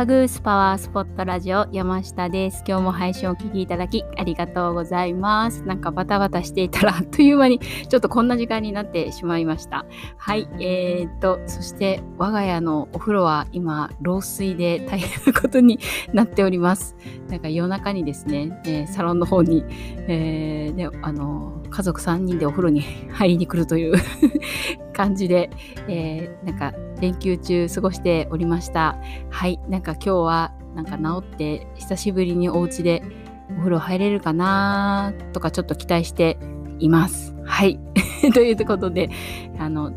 [0.00, 2.64] アグースパワースポットラジオ山下です。
[2.66, 5.62] 今日も配信をお聞きいただきありがとうございます。
[5.64, 9.84] なんかバタバタしていたらあっという間にちょっとこんな時間になってしまいました。
[10.16, 15.78] はい、えー、っと、そして我が家のお風呂は今、漏水で大変なことに
[16.14, 16.96] なっております。
[17.28, 19.66] なんか夜中にですね、えー、サロンの方に、
[20.08, 22.80] えー、で、あの、家族3人でお風呂に
[23.10, 23.92] 入りに来るという
[25.00, 25.48] 感じで、
[25.88, 28.98] えー、なんか連休中過ごしておりました。
[29.30, 33.02] はい、なんか今日はなんか治って久しぶりにお家で
[33.52, 36.36] お風呂入れるかなとかちょっと期待して
[36.80, 37.34] います。
[37.46, 37.80] はい。
[38.34, 39.08] ということで、
[39.58, 39.90] あの、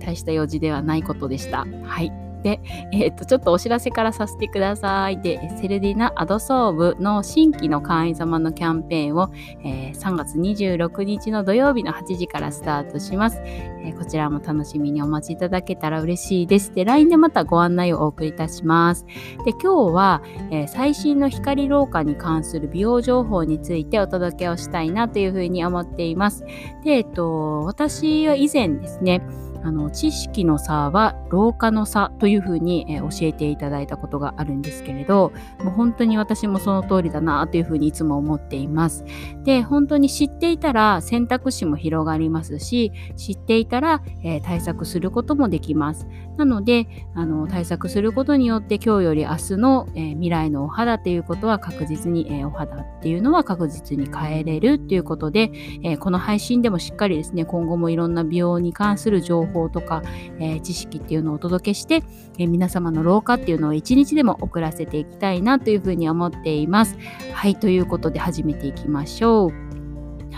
[0.00, 1.66] 大した用事ではないことでした。
[1.84, 2.12] はい。
[2.42, 2.60] で、
[2.92, 5.20] えっ、と、ちょっとお知らせからさせてください。
[5.20, 9.30] で、セルディナ・アドソーブの新規の会員様のキャンペーンを、
[9.64, 16.72] えー、3月26日の土曜日の8時からスタートします、えー、こちらも楽しみにお待ちいただけたら嬉しいです。
[16.74, 19.06] で、LINE でまたご案内をお送りいたします。
[19.44, 26.44] で、今日は、えー、最新の光老化に関する美容情報についてお届けをしたいなというふうに思っています。
[26.84, 29.22] で、えっと、私は以前ですね、
[29.64, 39.04] あの知識の差は老化の差というふうに、えー、教えていただいたことがあるんですけれどもう本当に私もその通りだなというふうにいつも思っています。
[39.44, 46.06] で本当に知っていたら選択肢も広がりますし知っていたら、えー、対策することもできます。
[46.36, 55.52] なのであの対策することによって今日より明日の、えー、未来のお肌ということは確実に、えお肌っていうのは確実に変えれるということで、
[55.82, 60.02] えこの配信でもしっかりですね今後もいろんな美容に関する情報報とか、
[60.38, 62.02] えー、知識っていうのをお届けして、
[62.38, 66.96] えー、皆様の老化っていうのを一日でも送らせていきたいなというふうに思っています。
[67.32, 69.71] はい、ということで始めていきましょう。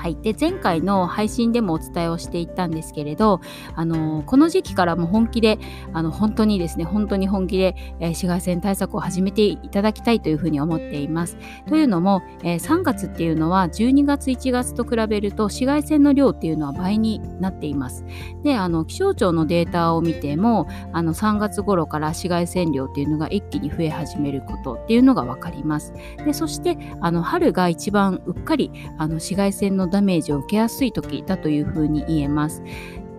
[0.04, 3.40] はい、で前回の配信でもお伝えをしていったんですけれど、
[3.74, 5.58] あのこの時期からも本気で
[5.94, 11.38] あの本当にですね本当に本気で、えー、紫外線対策を始めていただきたいというふうに思っています。
[11.70, 18.04] というのも、えー、3月っていうのは12月1月と比べると紫外線の量っていうのは倍になっています。
[18.42, 25.94] であの気象庁のデータを見てもあの3月頃から紫外線量っていうのが一気に増え始めることっていうのが分かります。
[26.26, 32.62] でそしてあの春が一番うっかりあの紫外線のダメージを受けやすい時だというふうに言えます。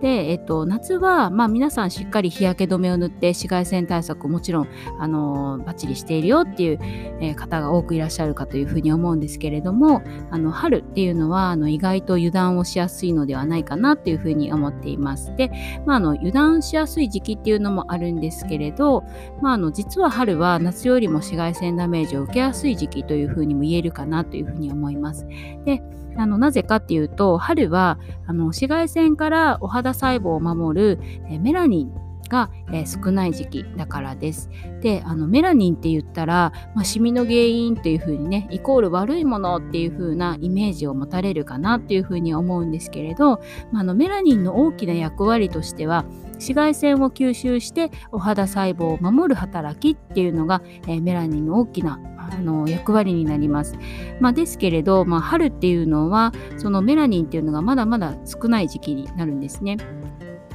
[0.00, 6.78] で、えっと、夏は、まあ、皆さんしっかり日焼け止めを塗って紫外線対策もちろん、あのバッチリしているよっていう、
[7.20, 15.34] え、方が多くいらっしゃるかというふうに思うんですけれどもあの春っていうのはあの意外と油断をしやすいのではないかなっていうふうに思っています。
[15.36, 15.50] で、
[15.86, 19.02] まあ、あの油断しやすい時期っていうのもあるんですけれど、
[19.40, 25.26] まあ、あの実は春は夏よりも紫外線ダメージを受けやすい時期というふうにも言えるかなというふうに思います。
[25.64, 25.82] で
[26.16, 34.50] あのなぜかっていうと春はあの紫外線からお肌細胞を守るえメラニンが、えー、少ない時期だからです。
[34.80, 43.40] であのメラニンって言ったら、まあ、シミの原因っていう風にねイコール悪いものっていう風なイメージを持たれるかなっていう風に思うんですけれど、
[43.72, 46.04] まあ、のメラニンの大きな役割としては
[46.34, 51.98] 紫外線を吸収してお肌細胞を守る働きっていうのが、えー、メラニンの大きな
[52.30, 53.74] あの役割になります。
[54.20, 59.76] まあ、ですけれど、まあ、春っていうのはそのメラニンっていうのがまだまだ少ない時期になるんですね。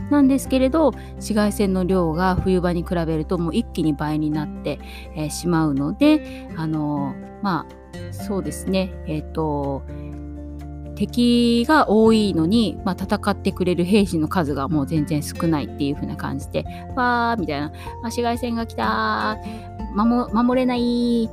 [0.10, 4.78] なんですけれど紫外線の量が冬場に比べるともう一気に倍になって、
[5.16, 9.84] えー、しまうのであのまあそうですねえっ、ー、と
[11.02, 16.64] 敵が多いのに、まあ、戦ってくれる兵士の数がもう全然少ないっていう風な感じで、
[16.96, 17.72] わーみたいな、
[18.04, 19.38] 紫外線が来た
[19.96, 21.28] 守守れない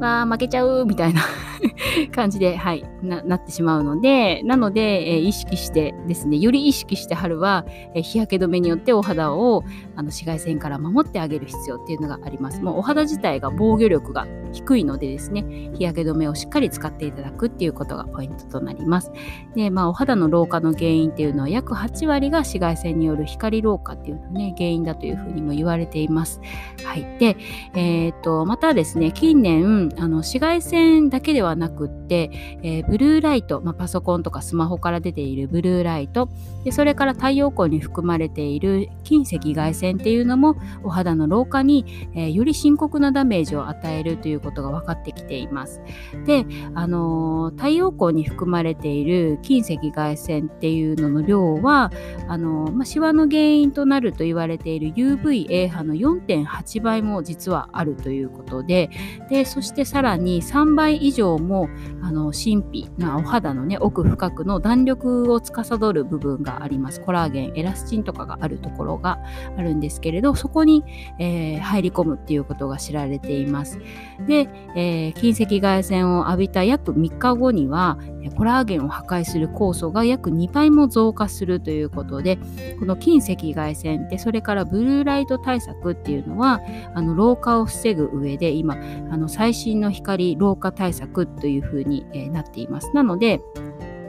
[0.00, 1.22] わ負けちゃうみたいな
[2.14, 9.62] 感じで、はい、ななってしまうので、なので、えー、意識してですね、より意識して春は、えー、日焼け止めによってお肌を
[9.96, 12.62] あの紫外線から守ってあげる必要っていうのがあります。
[12.62, 15.42] もうお肌自体が防御力が低いのでですね、
[15.74, 19.12] 日焼け止めをしっかり使っていただくっていうことがポイントとなります。
[19.54, 26.40] で、まあ、お肌の老化の原因っていうのは約8割が紫外線による光老化っていうのね、原因だというふうにも言われています。
[26.84, 27.06] はい。
[27.18, 27.36] で、
[27.74, 32.30] えー、っと、またですね、近年、あの紫外線だけではなくって、
[32.62, 36.28] えー、ブルーライト、まあ、パソコンとかスマホから出ているブルーライト
[36.64, 45.80] でそれから太陽光に含まれている近赤外線っていうのもお肌の老化に、えー、より深刻なダメージを与えるということが分かってきています。
[46.24, 46.44] で、
[46.74, 51.90] あの太陽光に含まれている近赤外線っていうのの量は
[52.28, 58.90] あの、まあ、シワの原因となると言われている UVA 波の4.8倍も実はあるということで
[59.28, 61.68] でそしてさらに3倍以上も
[62.02, 67.00] あの神秘なお肌のね奥深くの弾力を司る部分があります。
[67.00, 69.18] コラーゲンエラスチンとかがあるところが
[69.56, 70.84] あるんですけれどそこに、
[71.18, 73.78] えー、入り込むっていうことが知られています。
[74.26, 77.98] で、えー、近赤外線を浴びた約3日後には
[78.36, 82.38] コラーゲンを破壊する酵素が約2倍も増加するということで
[82.78, 86.60] この近赤外線ってそれからブルーライト対策っていうのは
[86.94, 88.74] あの老化を防ぐ上で今
[89.10, 92.90] あの最新の光老化対策というふうに、え、なっています。
[92.94, 93.40] なので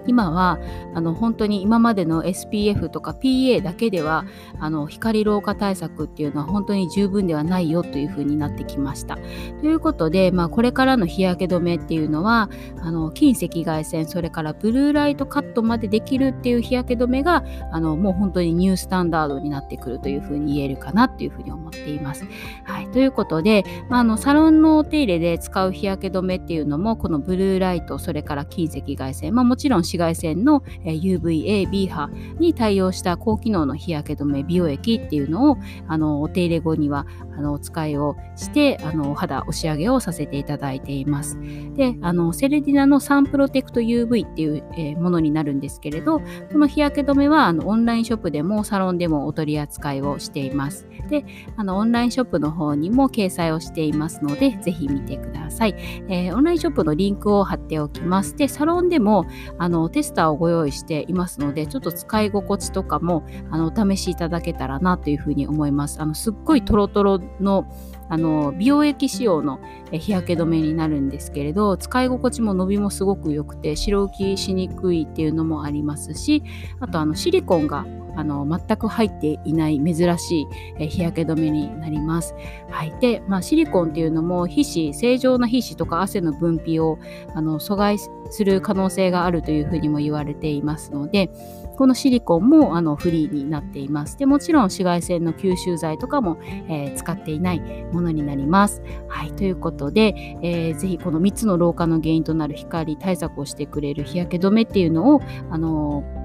[0.08, 0.60] 今は
[0.94, 4.26] あの本当に今までの SPF とか PA だけでは
[4.60, 9.18] あの光老化対策っていうのは本当に十分ではないよというふうになってきました。
[9.62, 12.50] ということで、まあ、これからの日焼け止めっていうのは
[12.82, 22.26] あの近赤外線それからブルーライトカットまでできるっていう日焼け止めがあのもう本当にニュースタンダードになってくるというふうに言えるかなっていうふうに思っています。
[22.64, 32.10] はい、ということで、まあ、あのサロンのお手入れで使う日焼け止めっていうのもこのブルーライトそれから近赤外線、まあ、もちろん紫外線の UVA、B 波
[32.40, 35.58] に対応した高機能の日焼け止め美容液っていうのを
[35.88, 37.06] あのお手入れ後には
[37.42, 41.40] あのお使いをしてあのお肌お仕上げをさせていただいています。
[41.76, 50.88] であのセレディナのサンプロテクト UV っていう、えー、ものになるんですけれどこの日焼け止めはあのオンラインショップでもサロンでもお取り扱いをしています。
[51.10, 51.26] で
[51.58, 55.76] あのオンラインショップの方にも掲載をしていますのでぜひ見てください。
[56.08, 58.36] えー、オンラインショップのリンクを貼っておきます。
[58.36, 59.26] でサロンでも
[59.58, 66.00] あのテスターをご用意していますのでちょっと使い心地とかもあのお試しいただけたらなというふうに思います。
[66.02, 67.66] あのすっごいトロトロの
[68.10, 76.44] あの美容液仕様の日焼け止めになるんですけれど使い心地も伸びもすごく良くて白浮きしにくいっていうのもありますし
[76.82, 77.86] あとあのシリコンが
[78.16, 80.48] あの全く入っていない珍し
[80.80, 82.36] い、日焼け止めになります。
[82.70, 87.00] はい、で、まあ、シリコンっていうのも皮脂正常な皮脂とか汗の分泌を
[87.36, 91.30] あの阻害する可能性があるというふうにも言われていますので
[91.78, 94.18] このシリコンもあのフリーになっています。
[94.18, 97.60] でもちろん紫外線の吸収剤とかも、えー、使っていない
[97.92, 98.84] ものになります。
[99.08, 100.14] はい、ということで、
[100.44, 106.21] えー、ぜひこの3つの老化の原因となる光対策をしてくれる日焼け止めっていうのを、あのー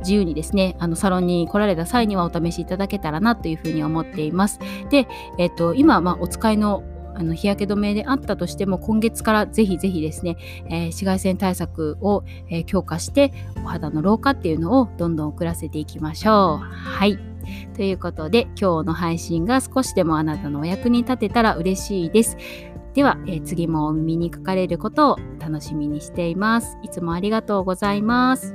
[0.00, 4.58] 自由にですね、あのサロンに来られた際にはお試しいただけたらなというふうに思っています。
[4.90, 5.06] で、
[5.38, 6.82] えっ、と、今、まあ、お使いの
[7.20, 10.36] あの日焼け止めであったとしても今月からぜひぜひですね、
[10.66, 13.32] えー、紫外線対策を、えー、強化して
[13.62, 16.64] お肌の老化っていうのをどんどん遅らせていきましょう。
[16.64, 17.18] はい。
[17.74, 22.36] ということで今日の配信が少しでもあなたのお役に立てたら嬉しいです。
[22.94, 26.78] では、えー、次もお耳にかかれることを楽しみにしています。
[26.82, 28.54] いつもありがとうございます。